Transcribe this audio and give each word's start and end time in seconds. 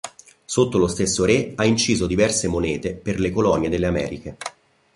Sotto 0.45 0.79
lo 0.79 0.87
stesso 0.87 1.25
re 1.25 1.53
ha 1.55 1.63
inciso 1.63 2.07
diverse 2.07 2.47
monete 2.47 2.95
per 2.95 3.19
le 3.19 3.29
colonie 3.29 3.69
delle 3.69 3.85
Americhe. 3.85 4.35